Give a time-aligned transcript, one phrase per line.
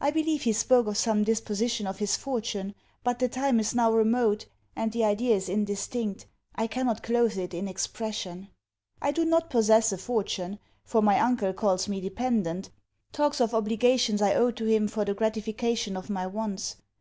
[0.00, 2.74] I believe he spoke of some disposition of his fortune;
[3.04, 6.26] but the time is now remote, and the idea is indistinct.
[6.56, 8.48] I cannot cloathe it in expression.
[9.00, 12.70] I do not possess a fortune; for my uncle calls me dependent,
[13.12, 16.74] talks of obligations I owe to him for the gratification of my wants.